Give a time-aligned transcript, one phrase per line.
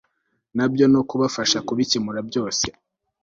[0.55, 2.65] na byo no kubafasha kubikemura byose